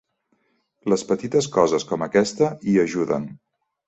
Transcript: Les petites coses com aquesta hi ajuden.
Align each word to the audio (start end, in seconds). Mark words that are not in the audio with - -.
Les 0.93 1.03
petites 1.09 1.49
coses 1.57 1.85
com 1.91 2.05
aquesta 2.05 2.47
hi 2.65 2.75
ajuden. 2.85 3.29